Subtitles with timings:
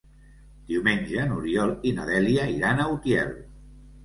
[0.71, 3.33] Diumenge n'Oriol i na Dèlia iran a Utiel.